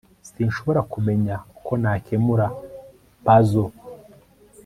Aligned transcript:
sinshobora 0.29 0.81
kumenya 0.91 1.35
uko 1.57 1.71
nakemura 1.81 2.47
puzzle 3.23 3.71